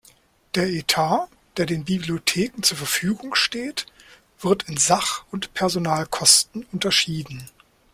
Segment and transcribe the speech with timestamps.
[0.55, 1.27] Der Etat,
[1.57, 3.85] der den Bibliotheken zur Verfügung steht,
[4.39, 7.47] wird in Sach- und Personalkosten unterschieden.